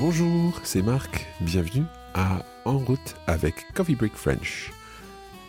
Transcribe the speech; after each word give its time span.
Bonjour, 0.00 0.60
c'est 0.62 0.82
Marc, 0.82 1.26
bienvenue 1.40 1.82
à 2.14 2.44
En 2.64 2.78
route 2.78 3.16
avec 3.26 3.72
Coffee 3.74 3.96
Break 3.96 4.14
French. 4.14 4.70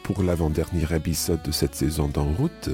Pour 0.02 0.23
l'avant-dernier 0.23 0.91
épisode 0.96 1.44
de 1.44 1.52
cette 1.52 1.75
saison 1.75 2.07
d'En 2.07 2.34
route, 2.34 2.70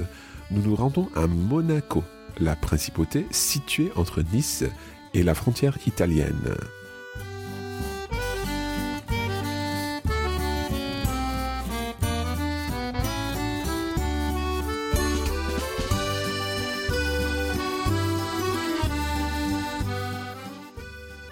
nous 0.50 0.62
nous 0.62 0.74
rendons 0.74 1.10
à 1.14 1.26
Monaco, 1.26 2.02
la 2.40 2.56
principauté 2.56 3.26
située 3.30 3.92
entre 3.94 4.22
Nice 4.32 4.64
et 5.12 5.22
la 5.22 5.34
frontière 5.34 5.76
italienne. 5.86 6.56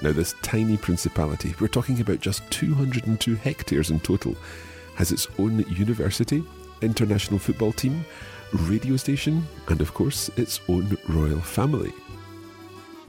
Now, 0.05 0.13
this 0.13 0.35
tiny 0.43 0.77
principality, 0.77 1.55
we're 1.59 1.69
talking 1.69 1.99
about 2.03 2.21
just 2.21 2.43
202 2.51 3.37
hectares 3.37 3.91
in 3.91 4.01
total, 4.01 4.37
has 4.97 5.11
its 5.11 5.29
own 5.39 5.65
university, 5.71 6.45
international 6.83 7.39
football 7.39 7.73
team, 7.73 8.05
radio 8.53 8.99
station, 8.99 9.43
and 9.69 9.81
of 9.81 9.95
course, 9.95 10.31
its 10.37 10.61
own 10.69 10.95
royal 11.09 11.41
family. 11.41 11.95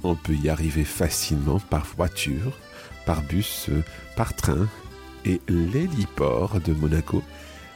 On 0.05 0.15
peut 0.15 0.37
y 0.41 0.47
arriver 0.47 0.85
facilement 0.85 1.59
par 1.59 1.83
voiture, 1.97 2.57
par 3.05 3.21
bus, 3.23 3.69
par 4.15 4.33
train, 4.33 4.69
et 5.25 5.41
l'héliport 5.49 6.61
de 6.61 6.71
Monaco, 6.71 7.21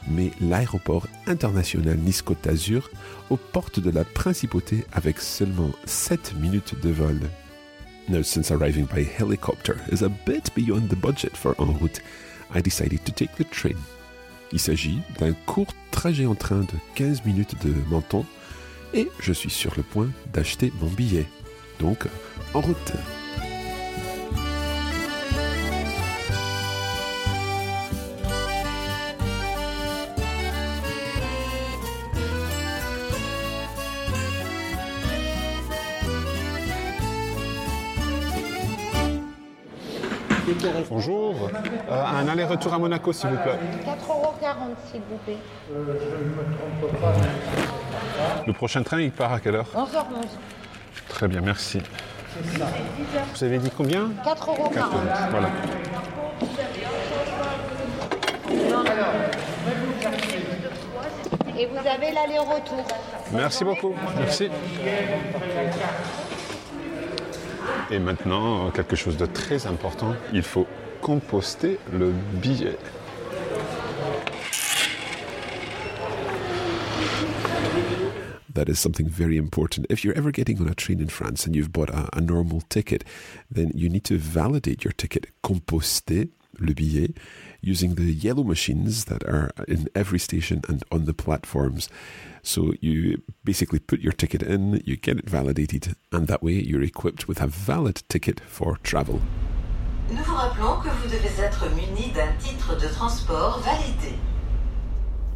mais 0.08 0.30
l'aéroport 0.40 1.06
international 1.26 1.98
Nice-Côte 1.98 2.44
d'Azur 2.44 2.88
aux 3.28 3.36
portes 3.36 3.80
de 3.80 3.90
la 3.90 4.04
principauté 4.04 4.86
avec 4.94 5.20
seulement 5.20 5.72
7 5.84 6.36
minutes 6.40 6.80
de 6.80 6.88
vol. 6.88 7.20
Now, 8.10 8.22
since 8.22 8.50
arriving 8.50 8.86
by 8.86 9.04
helicopter 9.04 9.76
is 9.92 10.02
a 10.02 10.08
bit 10.08 10.52
beyond 10.56 10.88
the 10.88 10.96
budget 10.96 11.36
for 11.36 11.54
en 11.60 11.78
route, 11.78 12.00
I 12.52 12.60
decided 12.60 13.04
to 13.04 13.12
take 13.12 13.36
the 13.36 13.48
train. 13.48 13.78
Il 14.50 14.58
s'agit 14.58 15.00
d'un 15.20 15.32
court 15.46 15.72
trajet 15.92 16.26
en 16.26 16.34
train 16.34 16.62
de 16.62 16.74
15 16.96 17.24
minutes 17.24 17.54
de 17.64 17.72
Menton 17.88 18.26
et 18.94 19.08
je 19.20 19.32
suis 19.32 19.48
sur 19.48 19.72
le 19.76 19.84
point 19.84 20.08
d'acheter 20.32 20.72
mon 20.80 20.88
billet. 20.88 21.26
Donc, 21.78 22.08
en 22.52 22.60
route. 22.60 22.92
Bonjour, 40.90 41.48
Euh, 41.88 42.04
un 42.04 42.26
aller-retour 42.26 42.74
à 42.74 42.78
Monaco 42.78 43.12
s'il 43.12 43.30
vous 43.30 43.36
plaît. 43.36 43.58
4,40€ 43.86 44.90
s'il 44.90 45.00
vous 45.08 45.16
plaît. 45.18 45.36
Le 48.44 48.52
prochain 48.52 48.82
train 48.82 49.00
il 49.00 49.12
part 49.12 49.32
à 49.32 49.38
quelle 49.38 49.54
heure 49.54 49.68
11h11. 49.72 50.26
Très 51.08 51.28
bien, 51.28 51.42
merci. 51.42 51.80
Vous 53.34 53.44
avez 53.44 53.58
dit 53.58 53.70
combien 53.70 54.10
4,40€. 54.24 55.30
Voilà. 55.30 55.48
Et 61.56 61.66
vous 61.66 61.78
avez 61.78 62.12
l'aller-retour. 62.12 62.84
Merci 63.32 63.64
beaucoup. 63.64 63.94
Merci. 64.18 64.50
Et 67.92 67.98
maintenant, 67.98 68.70
quelque 68.70 68.94
chose 68.94 69.16
de 69.16 69.26
très 69.26 69.66
important, 69.66 70.14
il 70.32 70.42
faut 70.42 70.66
composter 71.00 71.78
le 71.92 72.12
billet. 72.40 72.76
That 78.54 78.68
is 78.68 78.76
something 78.76 79.08
very 79.08 79.36
important. 79.36 79.86
If 79.90 80.04
you're 80.04 80.16
ever 80.16 80.30
getting 80.30 80.60
on 80.60 80.68
a 80.68 80.74
train 80.74 81.00
in 81.00 81.08
France 81.08 81.46
and 81.46 81.56
you've 81.56 81.72
bought 81.72 81.90
a, 81.90 82.20
normal 82.20 82.60
ticket, 82.68 83.04
then 83.50 83.72
you 83.74 83.88
need 83.88 84.04
to 84.04 84.18
validate 84.18 84.84
your 84.84 84.92
ticket, 84.92 85.26
composter 85.42 86.28
le 86.60 86.74
billet, 86.74 87.16
using 87.60 87.94
the 87.94 88.12
yellow 88.12 88.44
machines 88.44 89.06
that 89.06 89.24
are 89.24 89.50
in 89.66 89.88
every 89.94 90.18
station 90.18 90.62
and 90.68 90.82
on 90.90 91.04
the 91.04 91.14
platforms. 91.14 91.88
So 92.42 92.72
you 92.80 93.22
basically 93.44 93.80
put 93.80 94.00
your 94.00 94.12
ticket 94.12 94.42
in, 94.42 94.82
you 94.84 94.96
get 94.96 95.18
it 95.18 95.28
validated, 95.28 95.94
and 96.12 96.26
that 96.28 96.42
way 96.42 96.52
you're 96.52 96.82
equipped 96.82 97.28
with 97.28 97.40
a 97.40 97.46
valid 97.46 98.02
ticket 98.08 98.40
for 98.40 98.78
travel. 98.82 99.20
Nous 100.10 100.24
vous 100.24 100.34
rappelons 100.34 100.82
que 100.82 100.88
vous 100.88 101.08
devez 101.08 101.38
être 101.38 101.68
muni 101.76 102.10
d'un 102.12 102.32
titre 102.38 102.74
de 102.74 102.88
transport 102.88 103.60
validé. 103.60 104.16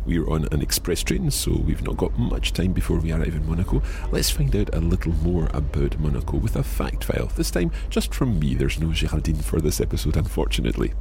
We're 0.07 0.29
on 0.29 0.47
an 0.53 0.61
express 0.61 1.03
train, 1.03 1.31
so 1.31 1.53
we've 1.53 1.83
not 1.83 1.97
got 1.97 2.19
much 2.19 2.53
time 2.53 2.73
before 2.73 2.99
we 2.99 3.13
arrive 3.13 3.35
in 3.37 3.47
Monaco. 3.47 3.83
Let's 4.11 4.31
find 4.31 4.55
out 4.55 4.75
a 4.75 4.81
little 4.81 5.13
more 5.23 5.49
about 5.55 5.99
Monaco 5.99 6.37
with 6.37 6.57
a 6.57 6.63
fact 6.63 7.05
file. 7.05 7.31
This 7.35 7.51
time, 7.51 7.71
just 7.89 8.13
from 8.13 8.39
me. 8.39 8.55
There's 8.55 8.79
no 8.79 8.89
Géraldine 8.89 9.43
for 9.43 9.61
this 9.61 9.81
episode, 9.81 10.17
unfortunately. 10.17 10.93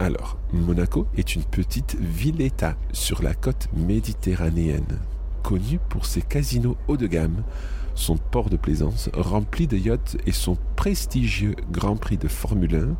Alors, 0.00 0.38
Monaco 0.52 1.06
est 1.16 1.34
une 1.34 1.42
petite 1.42 1.96
ville-État 1.96 2.76
sur 2.92 3.22
la 3.22 3.34
côte 3.34 3.68
méditerranéenne, 3.74 4.98
connue 5.42 5.80
pour 5.88 6.06
ses 6.06 6.22
casinos 6.22 6.76
haut 6.86 6.96
de 6.96 7.08
gamme, 7.08 7.42
son 7.94 8.16
port 8.16 8.48
de 8.48 8.56
plaisance 8.56 9.10
rempli 9.12 9.66
de 9.66 9.76
yachts 9.76 10.16
et 10.24 10.32
son 10.32 10.56
prestigieux 10.76 11.56
Grand 11.72 11.96
Prix 11.96 12.16
de 12.16 12.28
Formule 12.28 12.76
1 12.76 12.96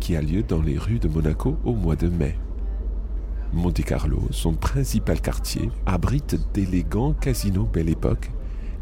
qui 0.00 0.16
a 0.16 0.20
lieu 0.20 0.42
dans 0.42 0.60
les 0.60 0.76
rues 0.76 0.98
de 0.98 1.06
Monaco 1.06 1.56
au 1.64 1.74
mois 1.74 1.94
de 1.94 2.08
mai. 2.08 2.36
Monte 3.52 3.84
Carlo, 3.84 4.20
son 4.32 4.54
principal 4.54 5.20
quartier, 5.20 5.70
abrite 5.86 6.40
d'élégants 6.52 7.12
casinos 7.12 7.68
Belle 7.72 7.88
Époque 7.90 8.32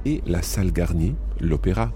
et 0.06 0.22
la 0.26 0.40
salle 0.40 0.72
Garnier, 0.72 1.14
l'Opéra. 1.40 1.92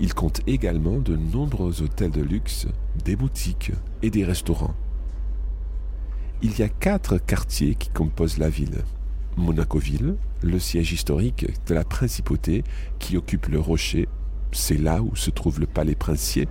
Il 0.00 0.14
compte 0.14 0.40
également 0.46 0.98
de 0.98 1.16
nombreux 1.16 1.82
hôtels 1.82 2.10
de 2.10 2.22
luxe, 2.22 2.66
des 3.04 3.16
boutiques 3.16 3.72
et 4.02 4.10
des 4.10 4.24
restaurants. 4.24 4.74
Il 6.42 6.58
y 6.58 6.62
a 6.62 6.68
quatre 6.68 7.18
quartiers 7.18 7.74
qui 7.74 7.90
composent 7.90 8.38
la 8.38 8.48
ville. 8.50 8.82
Monaco-Ville, 9.36 10.16
le 10.42 10.58
siège 10.58 10.92
historique 10.92 11.46
de 11.66 11.74
la 11.74 11.84
principauté 11.84 12.64
qui 12.98 13.16
occupe 13.16 13.46
le 13.46 13.60
rocher, 13.60 14.08
c'est 14.52 14.78
là 14.78 15.02
où 15.02 15.16
se 15.16 15.30
trouve 15.30 15.60
le 15.60 15.66
palais 15.66 15.94
princier. 15.94 16.48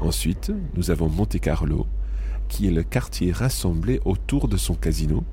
Ensuite, 0.00 0.52
nous 0.74 0.90
avons 0.90 1.08
Monte 1.08 1.38
Carlo, 1.38 1.86
qui 2.48 2.66
est 2.66 2.72
le 2.72 2.82
quartier 2.82 3.32
rassemblé 3.32 4.00
autour 4.04 4.48
de 4.48 4.56
son 4.56 4.74
casino. 4.74 5.24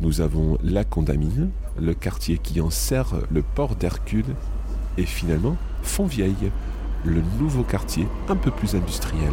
Nous 0.00 0.20
avons 0.20 0.58
La 0.62 0.84
Condamine, 0.84 1.50
le 1.78 1.94
quartier 1.94 2.38
qui 2.38 2.60
enserre 2.60 3.14
le 3.30 3.42
port 3.42 3.76
d'Hercule. 3.76 4.34
Et 4.96 5.06
finalement, 5.06 5.56
Fontvieille, 5.82 6.50
le 7.04 7.22
nouveau 7.38 7.62
quartier 7.62 8.06
un 8.28 8.36
peu 8.36 8.50
plus 8.50 8.74
industriel. 8.74 9.32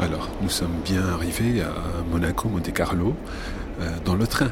Alors, 0.00 0.28
nous 0.40 0.48
sommes 0.48 0.78
bien 0.84 1.04
arrivés 1.08 1.60
à 1.60 1.72
Monaco, 2.10 2.48
Monte 2.48 2.72
Carlo, 2.72 3.16
euh, 3.80 3.90
dans 4.04 4.14
le 4.14 4.26
train. 4.26 4.50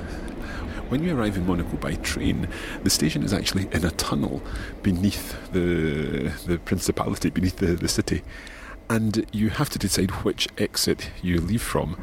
When 0.89 1.03
you 1.03 1.19
arrive 1.19 1.37
in 1.37 1.45
Monaco 1.45 1.77
by 1.79 1.97
train, 1.97 2.47
the 2.85 2.91
station 2.91 3.25
is 3.25 3.33
actually 3.33 3.67
in 3.73 3.85
a 3.85 3.91
tunnel 3.91 4.41
beneath 4.85 5.37
the, 5.50 6.33
the 6.47 6.59
principality, 6.59 7.29
beneath 7.29 7.56
the, 7.56 7.75
the 7.75 7.88
city. 7.88 8.23
And 8.88 9.27
you 9.33 9.50
have 9.50 9.69
to 9.71 9.81
decide 9.81 10.12
which 10.23 10.47
exit 10.59 11.11
you 11.23 11.41
leave 11.41 11.62
from. 11.62 11.97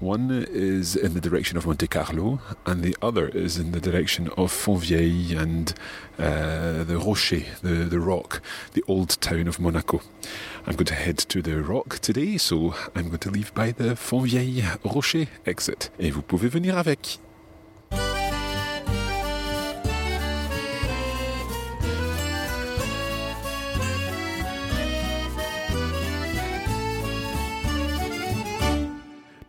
One 0.00 0.46
is 0.50 0.94
in 0.94 1.14
the 1.14 1.20
direction 1.22 1.56
of 1.56 1.64
Monte 1.64 1.86
Carlo, 1.86 2.40
and 2.66 2.82
the 2.82 2.94
other 3.00 3.28
is 3.28 3.56
in 3.56 3.72
the 3.72 3.80
direction 3.80 4.28
of 4.36 4.52
Fontvieille 4.52 5.34
and 5.40 5.72
uh, 6.18 6.84
the 6.84 6.98
Rocher, 6.98 7.40
the, 7.62 7.88
the 7.88 8.00
rock, 8.00 8.42
the 8.74 8.84
old 8.86 9.18
town 9.22 9.48
of 9.48 9.58
Monaco. 9.58 10.02
I'm 10.66 10.76
going 10.76 10.84
to 10.84 10.94
head 10.94 11.16
to 11.16 11.40
the 11.40 11.62
rock 11.62 12.00
today, 12.00 12.36
so 12.36 12.74
I'm 12.94 13.06
going 13.06 13.20
to 13.20 13.30
leave 13.30 13.54
by 13.54 13.70
the 13.72 13.96
Fontvieille 13.96 14.78
Rocher 14.84 15.28
exit. 15.46 15.90
Et 15.98 16.10
vous 16.10 16.20
pouvez 16.20 16.50
venir 16.50 16.76
avec. 16.76 17.18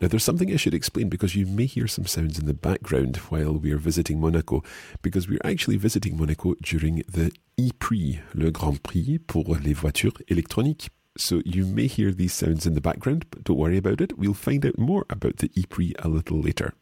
Now, 0.08 0.12
there's 0.12 0.24
something 0.24 0.54
I 0.54 0.56
should 0.56 0.74
explain 0.74 1.10
because 1.10 1.36
you 1.36 1.46
may 1.46 1.66
hear 1.66 1.86
some 1.86 2.06
sounds 2.06 2.40
in 2.40 2.46
the 2.46 2.54
background 2.54 3.18
while 3.28 3.52
we 3.52 3.74
are 3.74 3.78
visiting 3.78 4.22
Monaco, 4.22 4.64
because 5.02 5.28
we're 5.28 5.42
actually 5.44 5.76
visiting 5.76 6.16
Monaco 6.16 6.56
during 6.62 7.04
the 7.10 7.30
E-Prix, 7.58 8.22
le 8.34 8.50
Grand 8.50 8.82
Prix 8.82 9.18
pour 9.28 9.44
les 9.44 9.74
voitures 9.74 10.14
électroniques. 10.30 10.88
So 11.18 11.42
you 11.44 11.66
may 11.66 11.88
hear 11.88 12.14
these 12.14 12.32
sounds 12.32 12.66
in 12.66 12.74
the 12.74 12.80
background, 12.80 13.26
but 13.32 13.44
don't 13.44 13.58
worry 13.58 13.76
about 13.76 14.00
it. 14.00 14.18
We'll 14.18 14.34
find 14.34 14.66
out 14.66 14.78
more 14.78 15.06
about 15.10 15.40
the 15.40 15.52
E-Prix 15.56 15.94
a 16.00 16.08
little 16.08 16.40
later. 16.40 16.74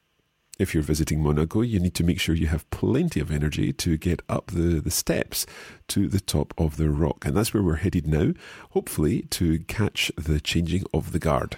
If 0.59 0.75
you're 0.75 0.83
visiting 0.83 1.23
Monaco, 1.23 1.61
you 1.61 1.79
need 1.79 1.95
to 1.95 2.03
make 2.03 2.19
sure 2.19 2.35
you 2.35 2.45
have 2.45 2.69
plenty 2.69 3.19
of 3.19 3.31
energy 3.31 3.73
to 3.73 3.97
get 3.97 4.21
up 4.29 4.51
the, 4.51 4.79
the 4.79 4.91
steps 4.91 5.47
to 5.87 6.07
the 6.07 6.19
top 6.19 6.53
of 6.59 6.77
the 6.77 6.91
rock. 6.91 7.25
And 7.25 7.35
that's 7.35 7.55
where 7.55 7.63
we're 7.63 7.77
headed 7.77 8.05
now, 8.05 8.33
hopefully 8.69 9.23
to 9.31 9.57
catch 9.61 10.11
the 10.15 10.39
changing 10.39 10.83
of 10.93 11.11
the 11.11 11.17
guard. 11.17 11.57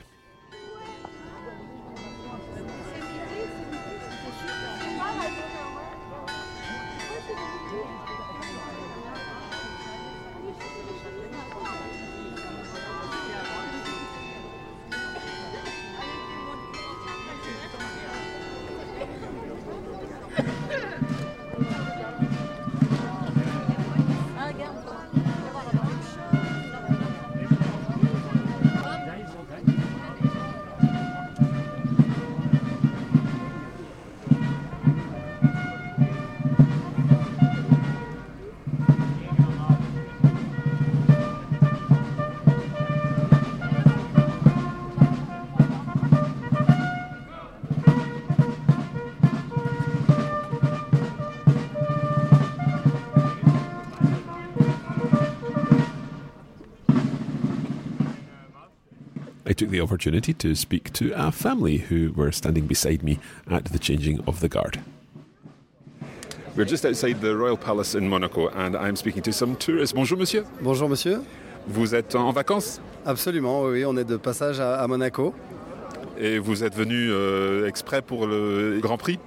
The 59.77 59.83
opportunity 59.83 60.33
to 60.33 60.55
speak 60.55 60.91
to 60.93 61.11
a 61.15 61.31
family 61.31 61.77
who 61.89 62.11
were 62.15 62.31
standing 62.31 62.65
beside 62.67 63.03
me 63.03 63.19
at 63.49 63.65
the 63.65 63.79
changing 63.79 64.19
of 64.27 64.39
the 64.39 64.49
guard. 64.49 64.79
We're 66.55 66.65
just 66.65 66.85
outside 66.85 67.21
the 67.21 67.35
Royal 67.35 67.57
Palace 67.57 67.93
in 67.95 68.09
Monaco 68.09 68.47
and 68.49 68.75
I'm 68.75 68.95
speaking 68.95 69.21
to 69.23 69.31
some 69.31 69.55
tourists. 69.55 69.93
Bonjour 69.93 70.17
monsieur. 70.17 70.43
Bonjour 70.61 70.89
monsieur. 70.89 71.21
Vous 71.67 71.93
êtes 71.93 72.15
en 72.15 72.31
vacances? 72.31 72.79
Absolument, 73.05 73.63
oui, 73.65 73.85
on 73.85 73.95
est 73.97 74.05
de 74.05 74.17
passage 74.17 74.59
à, 74.59 74.79
à 74.81 74.87
Monaco. 74.87 75.33
et 76.19 76.39
vous 76.39 76.63
êtes 76.63 76.73
venu 76.73 77.11
euh, 77.11 77.67
exprès 77.67 78.01
pour 78.01 78.25
le 78.25 78.79
Grand 78.81 78.97
Prix? 78.97 79.19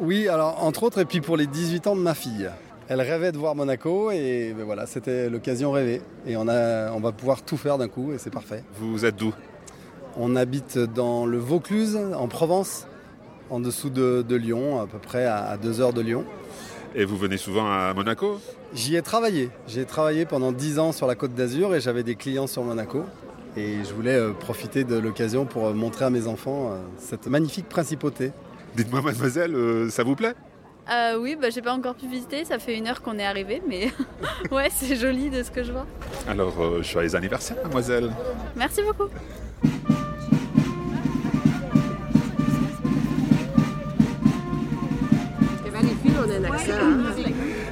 Oui, 0.00 0.26
alors 0.26 0.64
entre 0.64 0.82
autres, 0.82 0.98
et 0.98 1.04
puis 1.04 1.20
pour 1.20 1.36
les 1.36 1.46
18 1.46 1.86
ans 1.86 1.94
de 1.96 2.00
ma 2.00 2.14
fille. 2.14 2.50
Elle 2.88 3.00
rêvait 3.00 3.30
de 3.30 3.38
voir 3.38 3.54
Monaco 3.54 4.10
et 4.10 4.52
ben 4.56 4.64
voilà, 4.64 4.86
c'était 4.86 5.30
l'occasion 5.30 5.70
rêvée. 5.70 6.02
Et 6.26 6.36
on, 6.36 6.48
a, 6.48 6.90
on 6.92 6.98
va 6.98 7.12
pouvoir 7.12 7.42
tout 7.42 7.56
faire 7.56 7.78
d'un 7.78 7.88
coup 7.88 8.12
et 8.12 8.18
c'est 8.18 8.32
parfait. 8.32 8.64
Vous 8.80 9.04
êtes 9.04 9.14
d'où? 9.14 9.32
On 10.16 10.36
habite 10.36 10.78
dans 10.78 11.26
le 11.26 11.38
Vaucluse, 11.38 11.98
en 12.16 12.28
Provence, 12.28 12.86
en 13.50 13.60
dessous 13.60 13.90
de, 13.90 14.24
de 14.26 14.36
Lyon, 14.36 14.80
à 14.80 14.86
peu 14.86 14.98
près 14.98 15.24
à, 15.24 15.44
à 15.44 15.56
deux 15.56 15.80
heures 15.80 15.92
de 15.92 16.00
Lyon. 16.02 16.24
Et 16.94 17.04
vous 17.04 17.16
venez 17.16 17.38
souvent 17.38 17.66
à 17.70 17.94
Monaco? 17.94 18.38
J'y 18.74 18.96
ai 18.96 19.02
travaillé. 19.02 19.50
J'ai 19.66 19.86
travaillé 19.86 20.26
pendant 20.26 20.52
10 20.52 20.78
ans 20.78 20.92
sur 20.92 21.06
la 21.06 21.14
côte 21.14 21.34
d'Azur 21.34 21.74
et 21.74 21.80
j'avais 21.80 22.02
des 22.02 22.16
clients 22.16 22.46
sur 22.46 22.62
Monaco. 22.62 23.04
Et 23.56 23.78
je 23.84 23.92
voulais 23.94 24.16
euh, 24.16 24.32
profiter 24.32 24.84
de 24.84 24.96
l'occasion 24.96 25.44
pour 25.46 25.66
euh, 25.68 25.72
montrer 25.74 26.04
à 26.06 26.10
mes 26.10 26.26
enfants 26.26 26.72
euh, 26.72 26.76
cette 26.98 27.26
magnifique 27.26 27.68
principauté. 27.68 28.32
Dites-moi 28.76 29.02
mademoiselle, 29.02 29.54
euh, 29.54 29.90
ça 29.90 30.02
vous 30.02 30.16
plaît? 30.16 30.34
Euh, 30.90 31.18
oui, 31.18 31.36
bah, 31.40 31.48
j'ai 31.50 31.62
pas 31.62 31.72
encore 31.72 31.94
pu 31.94 32.08
visiter, 32.08 32.44
ça 32.44 32.58
fait 32.58 32.76
une 32.76 32.88
heure 32.88 33.02
qu'on 33.02 33.18
est 33.18 33.24
arrivé, 33.24 33.62
mais 33.68 33.90
ouais, 34.50 34.68
c'est 34.74 34.96
joli 34.96 35.30
de 35.30 35.42
ce 35.42 35.50
que 35.50 35.62
je 35.62 35.72
vois. 35.72 35.86
Alors, 36.26 36.54
euh, 36.60 36.82
joyeux 36.82 37.14
anniversaire 37.14 37.56
mademoiselle 37.62 38.10
Merci 38.56 38.82
beaucoup. 38.82 39.10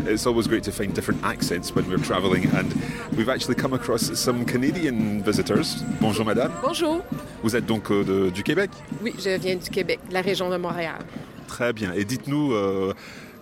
It's 0.06 0.26
always 0.26 0.46
great 0.46 0.64
to 0.64 0.70
find 0.72 0.92
different 0.92 1.24
accents 1.24 1.74
when 1.74 1.88
we're 1.88 1.96
travelling, 2.02 2.44
and 2.54 2.66
we've 3.16 3.30
actually 3.30 3.54
come 3.54 3.72
across 3.72 4.12
some 4.18 4.44
Canadian 4.44 5.22
visitors. 5.22 5.82
Bonjour 6.00 6.26
madame. 6.26 6.52
Bonjour. 6.62 7.00
Vous 7.42 7.56
êtes 7.56 7.64
donc 7.64 7.90
euh, 7.90 8.04
de- 8.04 8.30
du 8.30 8.42
Québec? 8.42 8.70
Oui, 9.02 9.14
je 9.18 9.30
viens 9.38 9.56
du 9.56 9.70
Québec, 9.70 10.00
de 10.08 10.12
la 10.14 10.20
région 10.20 10.50
de 10.50 10.58
Montréal. 10.58 10.98
Très 11.46 11.72
bien. 11.72 11.92
Et 11.94 12.04
dites-nous, 12.04 12.52
euh, 12.52 12.92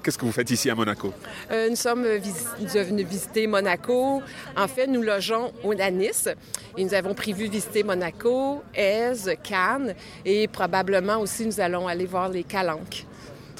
qu'est-ce 0.04 0.18
que 0.18 0.24
vous 0.24 0.30
faites 0.32 0.50
ici 0.52 0.70
à 0.70 0.76
Monaco? 0.76 1.12
Euh, 1.50 1.68
nous 1.68 1.76
sommes 1.76 2.04
venus 2.04 3.06
visiter 3.06 3.48
Monaco. 3.48 4.22
En 4.56 4.68
fait, 4.68 4.86
nous 4.86 5.02
logeons 5.02 5.52
au 5.64 5.72
à 5.80 5.90
Nice 5.90 6.28
et 6.76 6.84
nous 6.84 6.94
avons 6.94 7.14
prévu 7.14 7.48
visiter 7.48 7.82
Monaco, 7.82 8.62
Aise, 8.72 9.32
Cannes 9.42 9.94
et 10.24 10.46
probablement 10.46 11.18
aussi 11.18 11.44
nous 11.44 11.58
allons 11.60 11.88
aller 11.88 12.06
voir 12.06 12.28
les 12.28 12.44
Calanques. 12.44 13.04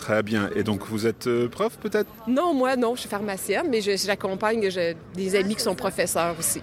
Très 0.01 0.23
bien. 0.23 0.49
Et 0.55 0.63
donc 0.63 0.87
vous 0.87 1.07
êtes 1.07 1.27
euh, 1.27 1.49
prof 1.49 1.77
peut-être? 1.81 2.09
Non, 2.27 2.55
moi 2.55 2.77
non, 2.77 2.95
je 2.95 3.01
suis 3.01 3.09
pharmacienne, 3.09 3.67
mais 3.71 3.81
je- 3.81 3.97
j'accompagne 3.97 4.69
des 5.15 5.37
amis 5.37 5.55
qui 5.57 5.63
sont 5.63 5.75
professeurs 5.75 6.35
aussi. 6.39 6.63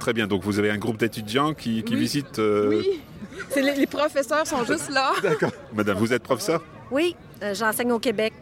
Très 0.00 0.12
bien. 0.12 0.26
Donc 0.26 0.42
vous 0.44 0.58
avez 0.58 0.70
un 0.70 0.78
groupe 0.78 0.96
d'étudiants 0.96 1.54
qui, 1.54 1.82
qui 1.82 1.94
Oui. 1.94 2.00
visitent. 2.00 2.38
euh, 2.38 2.82
Oui, 2.82 3.00
les, 3.62 3.74
les 3.74 3.86
professeurs 3.86 4.46
sont 4.46 4.64
juste 4.64 4.90
là. 4.90 5.12
D'accord. 5.22 5.52
Madame, 5.72 5.98
vous 5.98 6.12
êtes 6.12 6.22
professeur? 6.22 6.62
Oui, 6.90 7.14
euh, 7.42 7.54
j'enseigne 7.54 7.92
au 7.92 7.98
Québec. 7.98 8.32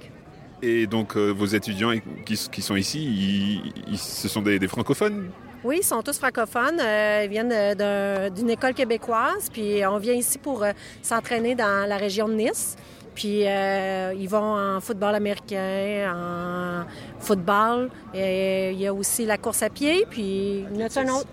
Et 0.62 0.86
donc 0.86 1.16
euh, 1.16 1.30
vos 1.30 1.46
étudiants 1.46 1.92
qui, 2.24 2.36
qui 2.50 2.62
sont 2.62 2.76
ici, 2.76 3.02
ils- 3.04 3.72
ils- 3.92 3.98
ce 3.98 4.28
sont 4.28 4.42
des, 4.42 4.58
des 4.58 4.68
francophones? 4.68 5.30
Oui, 5.64 5.78
ils 5.82 5.84
sont 5.86 6.02
tous 6.02 6.18
francophones. 6.18 6.80
euh, 6.80 7.22
ils 7.24 7.30
viennent 7.30 7.74
d'un- 7.76 8.30
d'une 8.30 8.50
école 8.50 8.74
québécoise. 8.74 9.48
Puis 9.52 9.84
on 9.86 9.98
vient 9.98 10.14
ici 10.14 10.38
pour 10.38 10.62
euh, 10.62 10.70
s'entraîner 11.02 11.54
dans 11.56 11.88
la 11.88 11.96
région 11.96 12.28
de 12.28 12.34
Nice. 12.34 12.76
Puis 13.14 13.46
euh, 13.46 14.14
ils 14.18 14.28
vont 14.28 14.56
en 14.58 14.80
football 14.80 15.14
américain, 15.14 16.12
en 16.14 16.84
football. 17.20 17.90
Et 18.14 18.70
il 18.72 18.80
y 18.80 18.86
a 18.86 18.94
aussi 18.94 19.26
la 19.26 19.38
course 19.38 19.62
à 19.62 19.70
pied. 19.70 20.06
Puis 20.08 20.64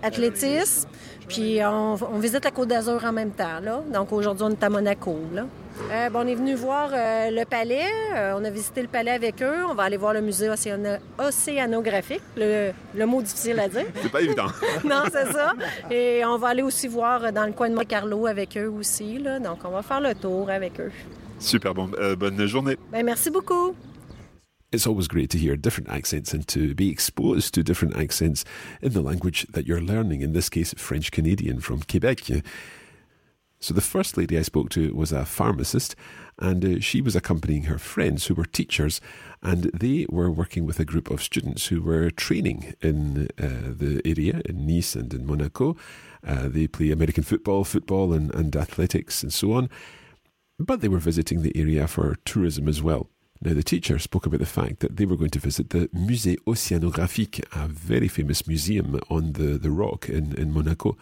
athlétisme. 0.03 0.89
Puis 1.27 1.59
on, 1.63 1.93
on 1.93 2.19
visite 2.19 2.43
la 2.43 2.51
Côte 2.51 2.69
d'Azur 2.69 3.03
en 3.05 3.11
même 3.11 3.31
temps. 3.31 3.59
Là. 3.61 3.81
Donc 3.93 4.11
aujourd'hui, 4.11 4.43
on 4.47 4.51
est 4.51 4.63
à 4.63 4.69
Monaco. 4.69 5.15
Là. 5.33 5.45
Euh, 5.91 6.09
bon, 6.09 6.21
on 6.23 6.27
est 6.27 6.35
venu 6.35 6.55
voir 6.55 6.89
euh, 6.91 7.29
le 7.31 7.45
palais. 7.45 7.85
Euh, 8.15 8.33
on 8.37 8.43
a 8.43 8.49
visité 8.49 8.81
le 8.81 8.87
palais 8.87 9.11
avec 9.11 9.41
eux. 9.41 9.63
On 9.69 9.73
va 9.75 9.83
aller 9.83 9.95
voir 9.95 10.13
le 10.13 10.21
musée 10.21 10.49
océano- 10.49 10.97
océanographique. 11.17 12.21
Le, 12.35 12.71
le 12.95 13.05
mot 13.05 13.21
difficile 13.21 13.59
à 13.59 13.69
dire. 13.69 13.85
C'est 14.01 14.11
pas 14.11 14.21
évident. 14.21 14.47
non, 14.83 15.03
c'est 15.11 15.31
ça. 15.31 15.53
Et 15.89 16.25
on 16.25 16.37
va 16.37 16.49
aller 16.49 16.63
aussi 16.63 16.87
voir 16.87 17.31
dans 17.31 17.45
le 17.45 17.53
coin 17.53 17.69
de 17.69 17.75
Monte-Carlo 17.75 18.27
avec 18.27 18.57
eux 18.57 18.67
aussi. 18.67 19.19
Là. 19.19 19.39
Donc, 19.39 19.59
on 19.63 19.69
va 19.69 19.81
faire 19.81 20.01
le 20.01 20.15
tour 20.15 20.49
avec 20.49 20.79
eux. 20.79 20.91
Super 21.39 21.73
bon. 21.73 21.91
Euh, 21.97 22.15
bonne 22.15 22.45
journée. 22.45 22.77
Ben, 22.91 23.03
merci 23.05 23.29
beaucoup. 23.29 23.75
It's 24.71 24.85
always 24.85 25.07
great 25.07 25.31
to 25.31 25.37
hear 25.37 25.55
different 25.55 25.89
accents 25.89 26.31
and 26.31 26.47
to 26.49 26.75
be 26.75 26.89
exposed 26.89 27.55
to 27.55 27.63
different 27.63 27.97
accents 27.97 28.45
in 28.81 28.93
the 28.93 29.01
language 29.01 29.47
that 29.53 29.65
you're 29.65 29.81
learning, 29.81 30.21
in 30.21 30.33
this 30.33 30.47
case, 30.47 30.75
French 30.77 31.11
Canadian 31.11 31.59
from 31.59 31.81
Quebec. 31.81 32.43
So, 33.61 33.73
the 33.73 33.81
first 33.81 34.15
lady 34.15 34.37
I 34.37 34.43
spoke 34.43 34.69
to 34.69 34.93
was 34.93 35.11
a 35.11 35.25
pharmacist, 35.25 35.95
and 36.37 36.63
uh, 36.63 36.79
she 36.79 37.01
was 37.01 37.15
accompanying 37.15 37.63
her 37.63 37.79
friends 37.79 38.27
who 38.27 38.35
were 38.35 38.45
teachers, 38.45 39.01
and 39.41 39.63
they 39.73 40.05
were 40.07 40.29
working 40.29 40.65
with 40.65 40.79
a 40.79 40.85
group 40.85 41.09
of 41.09 41.23
students 41.23 41.67
who 41.67 41.81
were 41.81 42.11
training 42.11 42.75
in 42.81 43.27
uh, 43.37 43.73
the 43.75 44.01
area, 44.05 44.41
in 44.45 44.67
Nice 44.67 44.95
and 44.95 45.13
in 45.13 45.25
Monaco. 45.25 45.75
Uh, 46.25 46.47
they 46.47 46.67
play 46.67 46.91
American 46.91 47.23
football, 47.23 47.63
football, 47.63 48.13
and, 48.13 48.33
and 48.35 48.55
athletics, 48.55 49.23
and 49.23 49.33
so 49.33 49.53
on. 49.53 49.69
But 50.59 50.81
they 50.81 50.89
were 50.89 50.99
visiting 50.99 51.41
the 51.41 51.55
area 51.55 51.87
for 51.87 52.17
tourism 52.25 52.67
as 52.67 52.83
well. 52.83 53.09
Now, 53.41 53.53
the 53.53 53.63
teacher 53.63 53.97
spoke 53.99 54.25
about 54.25 54.41
the 54.41 54.45
fact 54.45 54.81
that 54.81 54.97
they 54.97 55.05
were 55.05 55.15
going 55.15 55.29
to 55.29 55.39
visit 55.39 55.69
the 55.69 55.87
Musée 55.95 56.35
Océanographique, 56.45 57.41
a 57.53 57.69
very 57.69 58.09
famous 58.09 58.45
museum 58.45 58.99
on 59.09 59.31
the, 59.33 59.57
the 59.57 59.71
rock 59.71 60.09
in, 60.09 60.37
in 60.37 60.51
Monaco. 60.51 60.97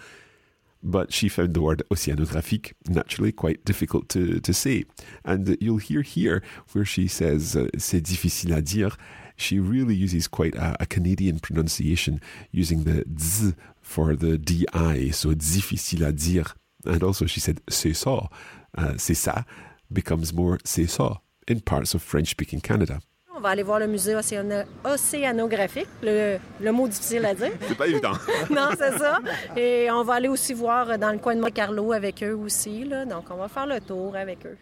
But 0.84 1.12
she 1.12 1.28
found 1.28 1.56
the 1.56 1.62
word 1.62 1.82
oceanographique 1.90 2.74
naturally 2.88 3.32
quite 3.32 3.66
difficult 3.66 4.10
to, 4.10 4.40
to 4.40 4.54
say. 4.54 4.86
And 5.26 5.58
you'll 5.60 5.78
hear 5.78 6.04
here 6.04 6.44
where 6.74 6.86
she 6.86 7.08
says, 7.08 7.56
uh, 7.56 7.68
c'est 7.80 8.02
difficile 8.02 8.54
à 8.54 8.64
dire. 8.64 8.96
She 9.36 9.60
really 9.60 9.96
uses 9.96 10.28
quite 10.28 10.54
a, 10.56 10.78
a 10.80 10.86
Canadian 10.86 11.40
pronunciation 11.40 12.22
using 12.52 12.84
the 12.84 13.04
z 13.20 13.54
for 13.82 14.16
the 14.16 14.38
di, 14.38 14.66
so 15.12 15.34
difficile 15.34 16.06
à 16.06 16.16
dire. 16.16 16.56
And 16.86 17.02
also 17.02 17.26
she 17.26 17.40
said, 17.40 17.62
c'est 17.68 17.96
ça. 17.96 18.30
Uh, 18.78 18.94
c'est 18.98 19.14
ça 19.16 19.44
becomes 19.90 20.26
more 20.34 20.58
c'est 20.64 20.86
ça 20.88 21.22
in 21.50 21.60
parts 21.60 21.96
of 21.96 22.02
French 22.04 22.30
speaking 22.32 22.62
Canada. 22.62 23.00
On 23.36 23.40
va 23.40 23.50
aller 23.50 23.64
voir 23.64 23.80
le 23.80 23.88
musée 23.88 24.16
océano- 24.16 24.66
océanographique, 24.84 25.88
le, 26.02 26.38
le 26.60 26.72
mot 26.72 26.88
difficile 26.88 27.24
à 27.26 27.34
dire. 27.36 27.52
C'est 27.68 27.78
pas 27.78 27.88
évident. 27.88 28.14
non, 28.50 28.70
c'est 28.78 28.98
ça. 28.98 29.20
Et 29.56 29.90
on 29.92 30.04
va 30.04 30.16
aller 30.16 30.28
aussi 30.28 30.54
voir 30.56 30.98
dans 30.98 31.12
le 31.12 31.20
coin 31.20 31.36
de 31.36 31.42
Monte-Carlo 31.42 31.92
avec 31.94 32.24
eux 32.24 32.34
aussi. 32.34 32.84
Là. 32.84 33.06
Donc, 33.06 33.26
on 33.30 33.36
va 33.36 33.48
faire 33.48 33.68
le 33.68 33.80
tour 33.80 34.16
avec 34.16 34.44
eux. 34.46 34.58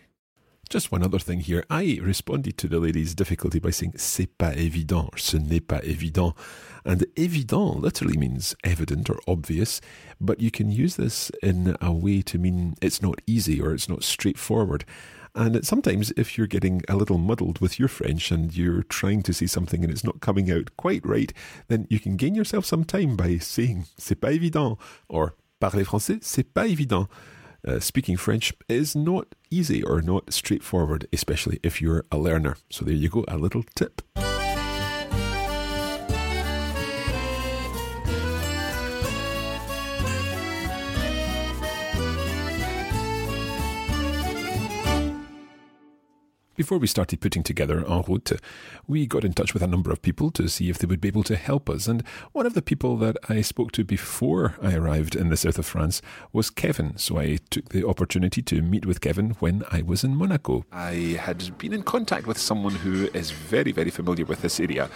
Just 0.70 0.92
one 0.92 1.04
other 1.04 1.20
thing 1.20 1.42
here. 1.42 1.64
I 1.70 2.00
responded 2.02 2.58
to 2.58 2.68
the 2.68 2.80
lady's 2.80 3.14
difficulty 3.14 3.60
by 3.60 3.70
saying 3.70 3.94
c'est 3.98 4.38
pas 4.38 4.54
évident, 4.56 5.10
ce 5.18 5.38
n'est 5.38 5.66
pas 5.66 5.82
évident. 5.84 6.36
And 6.84 7.06
évident 7.16 7.80
literally 7.80 8.18
means 8.18 8.56
evident 8.64 9.10
or 9.10 9.20
obvious, 9.28 9.80
but 10.20 10.40
you 10.40 10.52
can 10.52 10.72
use 10.72 10.96
this 10.96 11.32
in 11.44 11.76
a 11.82 11.92
way 11.92 12.22
to 12.24 12.40
mean 12.40 12.76
it's 12.82 13.02
not 13.02 13.22
easy 13.28 13.62
or 13.62 13.74
it's 13.74 13.90
not 13.90 14.04
straightforward. 14.04 14.86
And 15.36 15.66
sometimes, 15.66 16.14
if 16.16 16.38
you're 16.38 16.48
getting 16.48 16.82
a 16.88 16.96
little 16.96 17.18
muddled 17.18 17.60
with 17.60 17.78
your 17.78 17.90
French 17.90 18.32
and 18.32 18.56
you're 18.56 18.84
trying 18.84 19.22
to 19.24 19.34
say 19.34 19.48
something 19.48 19.84
and 19.84 19.92
it's 19.92 20.04
not 20.04 20.22
coming 20.22 20.50
out 20.50 20.78
quite 20.78 21.06
right, 21.06 21.34
then 21.68 21.88
you 21.90 22.00
can 22.00 22.16
gain 22.16 22.36
yourself 22.36 22.66
some 22.66 22.86
time 22.86 23.18
by 23.18 23.38
saying 23.38 23.86
c'est 23.98 24.20
pas 24.20 24.32
évident 24.32 24.78
or 25.10 25.36
parler 25.60 25.84
français, 25.84 26.20
c'est 26.22 26.54
pas 26.54 26.68
évident. 26.68 27.08
Uh, 27.68 27.80
speaking 27.80 28.16
French 28.16 28.54
is 28.70 28.96
not 28.96 29.34
easy 29.50 29.82
or 29.82 30.02
not 30.02 30.32
straightforward, 30.32 31.08
especially 31.12 31.60
if 31.64 31.82
you're 31.82 32.06
a 32.12 32.18
learner. 32.18 32.58
So 32.70 32.86
there 32.86 32.94
you 32.94 33.10
go, 33.10 33.26
a 33.28 33.38
little 33.38 33.64
tip. 33.76 34.02
Before 46.56 46.78
we 46.78 46.88
started 46.88 47.20
putting 47.20 47.44
together 47.44 47.84
En 47.86 48.02
route, 48.08 48.32
we 48.88 49.06
got 49.06 49.26
in 49.26 49.34
touch 49.34 49.54
with 49.54 49.62
a 49.62 49.68
number 49.68 49.92
of 49.92 50.02
people 50.02 50.32
to 50.32 50.48
see 50.48 50.70
if 50.70 50.78
they 50.78 50.88
would 50.88 51.02
be 51.02 51.10
able 51.10 51.24
to 51.24 51.36
help 51.36 51.70
us. 51.70 51.86
And 51.86 52.02
one 52.32 52.46
of 52.46 52.54
the 52.54 52.62
people 52.62 52.96
that 52.98 53.18
I 53.28 53.42
spoke 53.42 53.74
to 53.74 53.84
before 53.84 54.56
I 54.62 54.74
arrived 54.74 55.18
in 55.18 55.28
the 55.28 55.36
south 55.36 55.60
of 55.60 55.66
France 55.66 56.02
was 56.32 56.50
Kevin. 56.50 56.96
So 56.96 57.18
I 57.18 57.40
took 57.50 57.70
the 57.70 57.86
opportunity 57.86 58.42
to 58.44 58.62
meet 58.62 58.86
with 58.86 59.02
Kevin 59.02 59.32
when 59.40 59.66
I 59.70 59.82
was 59.82 60.06
in 60.06 60.16
Monaco. 60.16 60.64
I 60.72 61.20
had 61.20 61.58
been 61.58 61.74
in 61.74 61.84
contact 61.84 62.26
with 62.26 62.38
someone 62.38 62.76
who 62.76 63.10
is 63.14 63.32
very, 63.32 63.74
very 63.74 63.90
familiar 63.90 64.24
with 64.24 64.42
this 64.42 64.58
area 64.62 64.90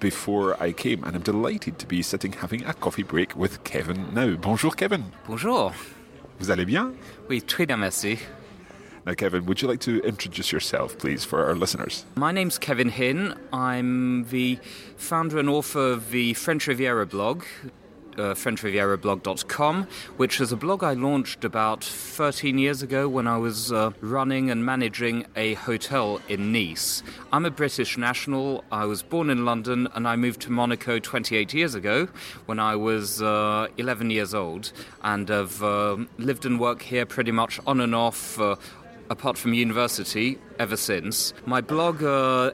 before 0.00 0.56
I 0.62 0.72
came, 0.72 1.04
and 1.04 1.14
I'm 1.14 1.22
delighted 1.22 1.78
to 1.80 1.86
be 1.86 2.00
sitting 2.00 2.32
having 2.32 2.64
a 2.64 2.72
coffee 2.72 3.02
break 3.02 3.36
with 3.36 3.64
Kevin 3.64 4.14
now. 4.14 4.34
Bonjour, 4.36 4.74
Kevin. 4.74 5.12
Bonjour. 5.26 5.74
Vous 6.38 6.50
allez 6.50 6.64
bien? 6.64 6.94
Oui, 7.28 7.42
très 7.42 7.66
bien, 7.66 7.76
merci. 7.76 8.18
Now, 9.04 9.14
Kevin, 9.14 9.46
would 9.46 9.60
you 9.60 9.66
like 9.66 9.80
to 9.80 10.00
introduce 10.02 10.52
yourself, 10.52 10.96
please, 10.96 11.24
for 11.24 11.44
our 11.44 11.56
listeners? 11.56 12.04
My 12.14 12.30
name's 12.30 12.56
Kevin 12.56 12.88
Hin. 12.88 13.34
I'm 13.52 14.28
the 14.28 14.58
founder 14.96 15.38
and 15.38 15.48
author 15.48 15.90
of 15.92 16.12
the 16.12 16.34
French 16.34 16.68
Riviera 16.68 17.04
blog, 17.04 17.42
uh, 18.16 18.34
FrenchRivierablog.com, 18.34 19.88
which 20.18 20.40
is 20.40 20.52
a 20.52 20.56
blog 20.56 20.84
I 20.84 20.92
launched 20.92 21.44
about 21.44 21.82
13 21.82 22.58
years 22.58 22.82
ago 22.82 23.08
when 23.08 23.26
I 23.26 23.38
was 23.38 23.72
uh, 23.72 23.90
running 24.00 24.50
and 24.50 24.64
managing 24.64 25.26
a 25.34 25.54
hotel 25.54 26.20
in 26.28 26.52
Nice. 26.52 27.02
I'm 27.32 27.44
a 27.44 27.50
British 27.50 27.98
national. 27.98 28.62
I 28.70 28.84
was 28.84 29.02
born 29.02 29.30
in 29.30 29.44
London 29.44 29.88
and 29.94 30.06
I 30.06 30.14
moved 30.14 30.42
to 30.42 30.52
Monaco 30.52 31.00
28 31.00 31.52
years 31.54 31.74
ago 31.74 32.06
when 32.46 32.60
I 32.60 32.76
was 32.76 33.20
uh, 33.20 33.66
11 33.78 34.10
years 34.10 34.32
old 34.34 34.72
and 35.02 35.28
have 35.28 35.60
uh, 35.60 35.96
lived 36.18 36.46
and 36.46 36.60
worked 36.60 36.82
here 36.82 37.06
pretty 37.06 37.32
much 37.32 37.58
on 37.66 37.80
and 37.80 37.94
off. 37.96 38.38
Apart 39.10 39.36
from 39.36 39.54
university 39.54 40.38
ever 40.58 40.76
since. 40.76 41.34
My 41.46 41.60
blog. 41.60 42.02
Uh, 42.02 42.52